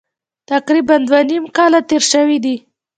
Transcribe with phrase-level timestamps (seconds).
[0.51, 2.55] تقریبا دوه نیم کاله تېر شوي دي.